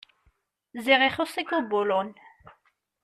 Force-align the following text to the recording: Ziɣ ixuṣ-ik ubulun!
Ziɣ 0.83 1.01
ixuṣ-ik 1.03 1.49
ubulun! 1.57 2.09